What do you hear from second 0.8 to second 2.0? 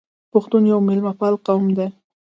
میلمه پال قوم دی.